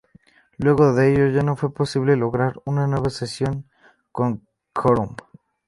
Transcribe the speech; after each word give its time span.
Luego 0.57 0.93
de 0.95 1.13
ello 1.13 1.27
ya 1.27 1.43
no 1.43 1.55
fue 1.55 1.71
posible 1.75 2.15
lograr 2.15 2.55
una 2.65 2.87
nueva 2.87 3.11
sesión 3.11 3.65
con 4.11 4.47
quórum. 4.73 5.15